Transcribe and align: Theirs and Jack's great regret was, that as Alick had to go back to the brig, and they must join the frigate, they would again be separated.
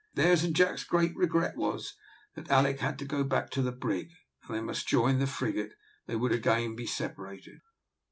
Theirs 0.15 0.43
and 0.43 0.55
Jack's 0.55 0.83
great 0.83 1.15
regret 1.15 1.55
was, 1.55 1.93
that 2.33 2.47
as 2.47 2.49
Alick 2.51 2.79
had 2.79 2.97
to 2.97 3.05
go 3.05 3.23
back 3.23 3.51
to 3.51 3.61
the 3.61 3.71
brig, 3.71 4.09
and 4.47 4.57
they 4.57 4.59
must 4.59 4.87
join 4.87 5.19
the 5.19 5.27
frigate, 5.27 5.73
they 6.07 6.15
would 6.15 6.31
again 6.31 6.75
be 6.75 6.87
separated. 6.87 7.59